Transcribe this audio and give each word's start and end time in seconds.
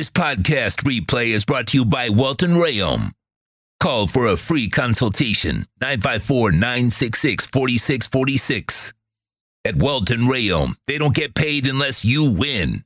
This 0.00 0.08
podcast 0.08 0.76
replay 0.84 1.26
is 1.26 1.44
brought 1.44 1.66
to 1.66 1.76
you 1.76 1.84
by 1.84 2.08
Welton 2.08 2.52
Rayom. 2.52 3.12
Call 3.80 4.06
for 4.06 4.28
a 4.28 4.38
free 4.38 4.70
consultation 4.70 5.66
954 5.82 6.52
966 6.52 7.46
4646. 7.48 8.94
At 9.66 9.76
Welton 9.76 10.20
Rayom, 10.20 10.76
they 10.86 10.96
don't 10.96 11.14
get 11.14 11.34
paid 11.34 11.66
unless 11.66 12.02
you 12.02 12.34
win. 12.34 12.82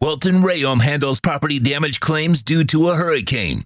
Welton 0.00 0.34
Rayom 0.34 0.80
handles 0.80 1.20
property 1.20 1.58
damage 1.58 1.98
claims 1.98 2.44
due 2.44 2.62
to 2.66 2.90
a 2.90 2.94
hurricane. 2.94 3.64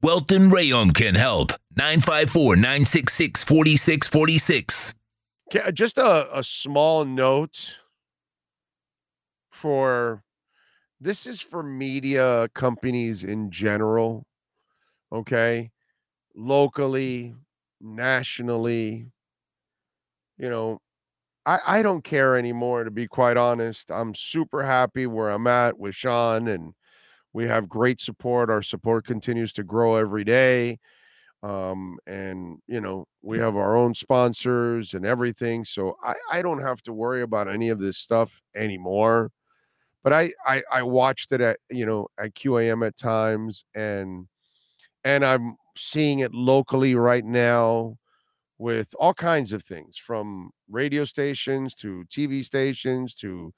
Welton 0.00 0.50
Rayom 0.50 0.94
can 0.94 1.16
help. 1.16 1.50
954 1.76 2.54
966 2.54 3.42
4646. 3.42 4.94
Just 5.72 5.98
a, 5.98 6.38
a 6.38 6.44
small 6.44 7.04
note 7.04 7.80
for 9.50 10.23
this 11.04 11.26
is 11.26 11.42
for 11.42 11.62
media 11.62 12.48
companies 12.54 13.24
in 13.24 13.50
general. 13.50 14.24
Okay. 15.12 15.70
Locally, 16.34 17.34
nationally. 17.80 19.08
You 20.38 20.50
know, 20.50 20.80
I, 21.46 21.60
I 21.66 21.82
don't 21.82 22.04
care 22.04 22.36
anymore, 22.36 22.84
to 22.84 22.90
be 22.90 23.06
quite 23.06 23.36
honest. 23.36 23.90
I'm 23.90 24.14
super 24.14 24.62
happy 24.62 25.06
where 25.06 25.30
I'm 25.30 25.46
at 25.46 25.78
with 25.78 25.94
Sean, 25.94 26.48
and 26.48 26.74
we 27.32 27.46
have 27.46 27.68
great 27.68 28.00
support. 28.00 28.50
Our 28.50 28.62
support 28.62 29.06
continues 29.06 29.52
to 29.54 29.64
grow 29.64 29.96
every 29.96 30.24
day. 30.24 30.78
Um, 31.42 31.98
and 32.06 32.58
you 32.68 32.80
know, 32.80 33.06
we 33.22 33.38
have 33.38 33.56
our 33.56 33.76
own 33.76 33.94
sponsors 33.94 34.94
and 34.94 35.06
everything. 35.06 35.64
So 35.64 35.96
I, 36.02 36.14
I 36.32 36.42
don't 36.42 36.62
have 36.62 36.82
to 36.84 36.92
worry 36.94 37.22
about 37.22 37.48
any 37.48 37.68
of 37.70 37.80
this 37.80 37.98
stuff 37.98 38.42
anymore 38.56 39.30
but 40.04 40.12
I, 40.12 40.32
I 40.46 40.62
I 40.70 40.82
watched 40.82 41.32
it 41.32 41.40
at 41.40 41.58
you 41.70 41.86
know 41.86 42.06
at 42.18 42.34
QAM 42.34 42.86
at 42.86 42.96
times 42.96 43.64
and 43.74 44.28
and 45.02 45.24
I'm 45.24 45.56
seeing 45.76 46.20
it 46.20 46.32
locally 46.32 46.94
right 46.94 47.24
now 47.24 47.96
with 48.58 48.94
all 48.98 49.14
kinds 49.14 49.52
of 49.52 49.64
things 49.64 49.96
from 49.98 50.50
radio 50.70 51.04
stations 51.04 51.74
to 51.76 52.04
TV 52.10 52.44
stations 52.44 53.14
to 53.16 53.52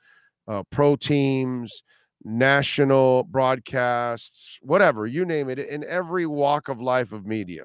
uh, 0.49 0.63
pro 0.71 0.97
teams, 0.97 1.83
national 2.25 3.25
broadcasts, 3.25 4.59
whatever 4.63 5.07
you 5.07 5.25
name 5.25 5.51
it, 5.51 5.59
in 5.59 5.85
every 5.85 6.27
walk 6.27 6.69
of 6.69 6.81
life 6.81 7.13
of 7.13 7.27
media. 7.27 7.65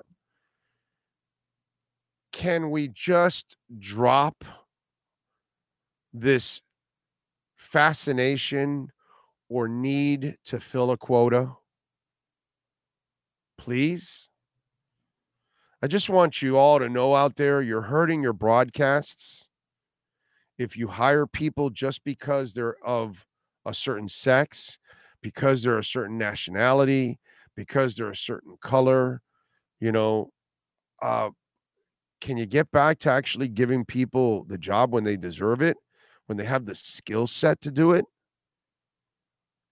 Can 2.33 2.71
we 2.71 2.89
just 2.89 3.55
drop 3.79 4.43
this 6.13 6.61
fascination 7.61 8.91
or 9.47 9.67
need 9.67 10.35
to 10.43 10.59
fill 10.59 10.91
a 10.91 10.97
quota? 10.97 11.51
Please? 13.57 14.27
I 15.81 15.87
just 15.87 16.09
want 16.09 16.41
you 16.41 16.57
all 16.57 16.79
to 16.79 16.89
know 16.89 17.15
out 17.15 17.35
there 17.35 17.61
you're 17.61 17.81
hurting 17.81 18.23
your 18.23 18.33
broadcasts. 18.33 19.47
If 20.57 20.75
you 20.75 20.87
hire 20.87 21.27
people 21.27 21.69
just 21.69 22.03
because 22.03 22.53
they're 22.53 22.77
of 22.83 23.25
a 23.65 23.73
certain 23.73 24.09
sex, 24.09 24.79
because 25.21 25.61
they're 25.61 25.79
a 25.79 25.83
certain 25.83 26.17
nationality, 26.17 27.19
because 27.55 27.95
they're 27.95 28.09
a 28.09 28.15
certain 28.15 28.57
color, 28.61 29.21
you 29.79 29.91
know, 29.91 30.31
uh, 31.01 31.29
can 32.21 32.37
you 32.37 32.45
get 32.45 32.71
back 32.71 32.99
to 32.99 33.11
actually 33.11 33.47
giving 33.47 33.85
people 33.85 34.45
the 34.45 34.57
job 34.57 34.91
when 34.93 35.03
they 35.03 35.17
deserve 35.17 35.61
it? 35.61 35.77
When 36.31 36.37
they 36.37 36.45
have 36.45 36.65
the 36.65 36.75
skill 36.75 37.27
set 37.27 37.59
to 37.59 37.69
do 37.69 37.91
it 37.91 38.05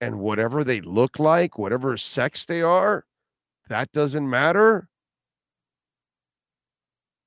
and 0.02 0.18
whatever 0.18 0.62
they 0.62 0.82
look 0.82 1.18
like, 1.18 1.56
whatever 1.56 1.96
sex 1.96 2.44
they 2.44 2.60
are, 2.60 3.06
that 3.70 3.90
doesn't 3.92 4.28
matter. 4.28 4.86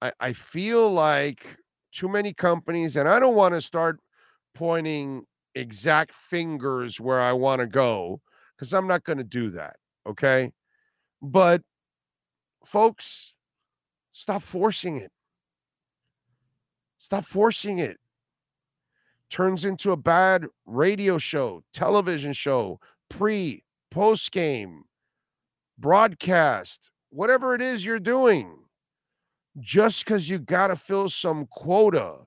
I, 0.03 0.11
I 0.19 0.33
feel 0.33 0.93
like 0.93 1.57
too 1.91 2.07
many 2.07 2.31
companies, 2.31 2.95
and 2.95 3.09
I 3.09 3.17
don't 3.19 3.33
want 3.33 3.55
to 3.55 3.61
start 3.61 3.99
pointing 4.53 5.23
exact 5.55 6.13
fingers 6.13 6.99
where 6.99 7.19
I 7.19 7.33
want 7.33 7.59
to 7.59 7.65
go 7.65 8.21
because 8.55 8.71
I'm 8.71 8.85
not 8.85 9.03
going 9.03 9.17
to 9.17 9.23
do 9.23 9.49
that. 9.49 9.77
Okay. 10.07 10.51
But 11.23 11.63
folks, 12.67 13.33
stop 14.11 14.43
forcing 14.43 14.97
it. 14.97 15.11
Stop 16.99 17.25
forcing 17.25 17.79
it 17.79 17.97
turns 19.33 19.65
into 19.65 19.91
a 19.91 19.97
bad 19.97 20.45
radio 20.67 21.17
show, 21.17 21.63
television 21.73 22.31
show, 22.31 22.79
pre, 23.09 23.63
post 23.89 24.31
game, 24.31 24.83
broadcast, 25.79 26.91
whatever 27.09 27.55
it 27.55 27.61
is 27.61 27.83
you're 27.83 27.99
doing, 27.99 28.55
just 29.59 30.05
because 30.05 30.29
you 30.29 30.37
got 30.37 30.67
to 30.67 30.75
fill 30.75 31.09
some 31.09 31.47
quota, 31.47 32.17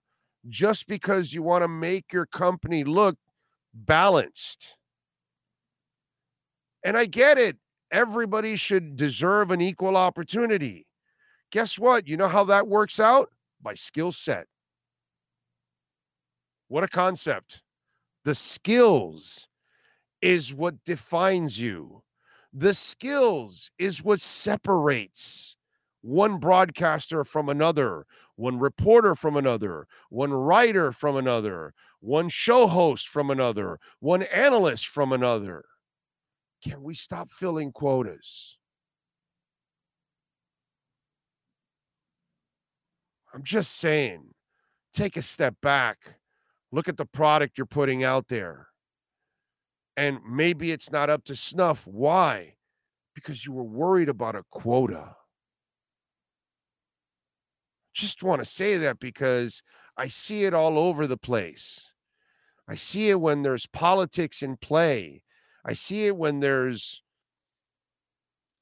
just 0.48 0.88
because 0.88 1.32
you 1.32 1.44
want 1.44 1.62
to 1.62 1.68
make 1.68 2.12
your 2.12 2.26
company 2.26 2.82
look 2.82 3.16
balanced. 3.72 4.76
And 6.84 6.96
I 6.98 7.06
get 7.06 7.38
it. 7.38 7.56
Everybody 7.92 8.56
should 8.56 8.96
deserve 8.96 9.52
an 9.52 9.60
equal 9.60 9.96
opportunity. 9.96 10.88
Guess 11.52 11.78
what? 11.78 12.08
You 12.08 12.16
know 12.16 12.26
how 12.26 12.42
that 12.44 12.66
works 12.66 12.98
out? 12.98 13.30
By 13.62 13.74
skill 13.74 14.10
set. 14.10 14.48
What 16.68 16.84
a 16.84 16.88
concept. 16.88 17.62
The 18.24 18.34
skills 18.34 19.48
is 20.20 20.52
what 20.52 20.84
defines 20.84 21.58
you. 21.58 22.02
The 22.52 22.74
skills 22.74 23.70
is 23.78 24.02
what 24.02 24.20
separates 24.20 25.56
one 26.00 26.38
broadcaster 26.38 27.24
from 27.24 27.48
another, 27.48 28.06
one 28.36 28.58
reporter 28.58 29.14
from 29.14 29.36
another, 29.36 29.86
one 30.08 30.32
writer 30.32 30.92
from 30.92 31.16
another, 31.16 31.74
one 32.00 32.28
show 32.28 32.66
host 32.66 33.08
from 33.08 33.30
another, 33.30 33.78
one 34.00 34.22
analyst 34.22 34.88
from 34.88 35.12
another. 35.12 35.64
Can 36.62 36.82
we 36.82 36.94
stop 36.94 37.30
filling 37.30 37.72
quotas? 37.72 38.58
I'm 43.34 43.42
just 43.42 43.76
saying, 43.76 44.34
take 44.94 45.16
a 45.16 45.22
step 45.22 45.54
back 45.60 46.16
Look 46.72 46.88
at 46.88 46.96
the 46.96 47.06
product 47.06 47.58
you're 47.58 47.66
putting 47.66 48.04
out 48.04 48.28
there. 48.28 48.68
And 49.96 50.18
maybe 50.28 50.72
it's 50.72 50.92
not 50.92 51.08
up 51.08 51.24
to 51.24 51.36
snuff. 51.36 51.86
Why? 51.86 52.54
Because 53.14 53.46
you 53.46 53.52
were 53.52 53.64
worried 53.64 54.08
about 54.08 54.36
a 54.36 54.44
quota. 54.50 55.16
Just 57.94 58.22
want 58.22 58.40
to 58.40 58.44
say 58.44 58.76
that 58.76 58.98
because 58.98 59.62
I 59.96 60.08
see 60.08 60.44
it 60.44 60.52
all 60.52 60.78
over 60.78 61.06
the 61.06 61.16
place. 61.16 61.92
I 62.68 62.74
see 62.74 63.08
it 63.08 63.20
when 63.20 63.42
there's 63.42 63.66
politics 63.66 64.42
in 64.42 64.56
play. 64.58 65.22
I 65.64 65.72
see 65.72 66.06
it 66.06 66.16
when 66.16 66.40
there's, 66.40 67.02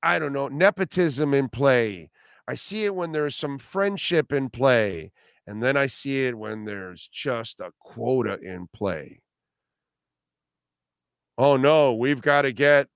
I 0.02 0.18
don't 0.18 0.32
know, 0.32 0.48
nepotism 0.48 1.34
in 1.34 1.48
play. 1.48 2.10
I 2.46 2.54
see 2.54 2.84
it 2.84 2.94
when 2.94 3.12
there's 3.12 3.34
some 3.34 3.58
friendship 3.58 4.32
in 4.32 4.50
play. 4.50 5.10
And 5.46 5.62
then 5.62 5.76
I 5.76 5.86
see 5.86 6.26
it 6.26 6.36
when 6.38 6.64
there's 6.64 7.08
just 7.12 7.60
a 7.60 7.70
quota 7.78 8.38
in 8.40 8.68
play. 8.72 9.20
Oh 11.36 11.56
no, 11.56 11.94
we've 11.94 12.22
got 12.22 12.42
to 12.42 12.52
get 12.52 12.88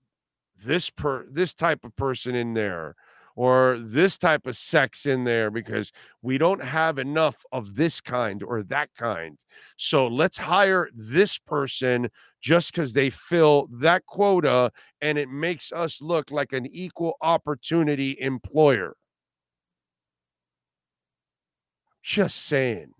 this 0.56 0.90
per 0.90 1.26
this 1.30 1.54
type 1.54 1.84
of 1.84 1.94
person 1.96 2.34
in 2.34 2.54
there 2.54 2.94
or 3.38 3.78
this 3.80 4.18
type 4.18 4.46
of 4.48 4.56
sex 4.56 5.06
in 5.06 5.22
there 5.22 5.48
because 5.48 5.92
we 6.22 6.38
don't 6.38 6.62
have 6.62 6.98
enough 6.98 7.44
of 7.52 7.76
this 7.76 8.00
kind 8.00 8.42
or 8.42 8.64
that 8.64 8.88
kind. 8.98 9.38
So 9.76 10.08
let's 10.08 10.36
hire 10.36 10.88
this 10.92 11.38
person 11.38 12.10
just 12.40 12.72
because 12.72 12.92
they 12.92 13.10
fill 13.10 13.68
that 13.74 14.06
quota 14.06 14.72
and 15.00 15.18
it 15.18 15.28
makes 15.28 15.70
us 15.70 16.02
look 16.02 16.32
like 16.32 16.52
an 16.52 16.66
equal 16.66 17.16
opportunity 17.20 18.16
employer. 18.20 18.96
Just 22.02 22.46
saying. 22.46 22.92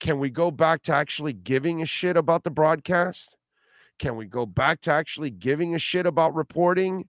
Can 0.00 0.18
we 0.18 0.30
go 0.30 0.50
back 0.50 0.82
to 0.82 0.94
actually 0.94 1.32
giving 1.32 1.80
a 1.80 1.86
shit 1.86 2.16
about 2.16 2.42
the 2.42 2.50
broadcast? 2.50 3.36
Can 3.98 4.16
we 4.16 4.26
go 4.26 4.44
back 4.46 4.80
to 4.82 4.92
actually 4.92 5.30
giving 5.30 5.74
a 5.74 5.78
shit 5.78 6.06
about 6.06 6.34
reporting? 6.34 7.08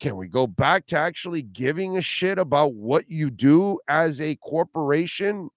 Can 0.00 0.16
we 0.16 0.28
go 0.28 0.46
back 0.46 0.86
to 0.88 0.98
actually 0.98 1.40
giving 1.40 1.96
a 1.96 2.02
shit 2.02 2.38
about 2.38 2.74
what 2.74 3.10
you 3.10 3.30
do 3.30 3.78
as 3.88 4.20
a 4.20 4.36
corporation? 4.36 5.48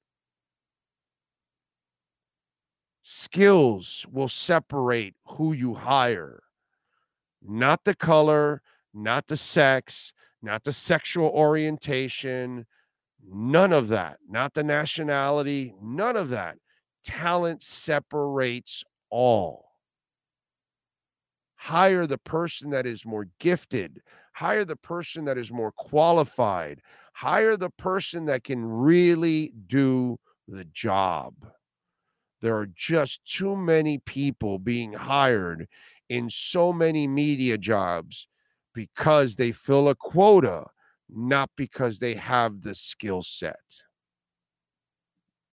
Skills 3.04 4.06
will 4.10 4.30
separate 4.30 5.16
who 5.26 5.52
you 5.52 5.74
hire, 5.74 6.44
not 7.42 7.84
the 7.84 7.96
color, 7.96 8.62
not 8.94 9.28
the 9.28 9.36
sex, 9.36 10.14
not 10.42 10.64
the 10.64 10.72
sexual 10.72 11.30
orientation, 11.30 12.66
None 13.24 13.74
of 13.74 13.88
that. 13.90 14.18
Not 14.28 14.54
the 14.54 14.64
nationality, 14.64 15.74
none 15.82 16.18
of 16.18 16.30
that. 16.30 16.58
Talent 17.04 17.64
separates 17.64 18.84
all. 19.10 19.66
hire 21.56 22.08
the 22.08 22.18
person 22.18 22.70
that 22.70 22.86
is 22.86 23.06
more 23.06 23.28
gifted, 23.40 24.02
hire 24.34 24.64
the 24.66 24.76
person 24.78 25.26
that 25.26 25.38
is 25.38 25.52
more 25.52 25.72
qualified, 25.74 26.82
hire 27.14 27.58
the 27.58 27.70
person 27.72 28.26
that 28.26 28.44
can 28.44 28.64
really 28.66 29.54
do 29.68 30.18
the 30.48 30.64
job. 30.66 31.34
There 32.42 32.56
are 32.56 32.68
just 32.68 33.26
too 33.26 33.56
many 33.56 33.98
people 34.00 34.58
being 34.58 34.94
hired 34.94 35.68
in 36.08 36.30
so 36.30 36.72
many 36.72 37.08
media 37.08 37.58
jobs 37.58 38.28
because 38.74 39.36
they 39.36 39.52
fill 39.52 39.90
a 39.90 39.96
quota, 39.96 40.66
not 41.10 41.50
because 41.56 42.00
they 42.00 42.16
have 42.16 42.62
the 42.62 42.76
skill 42.76 43.22
set. 43.24 43.84